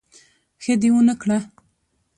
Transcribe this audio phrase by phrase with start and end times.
[0.63, 1.37] ښه دي ونکړه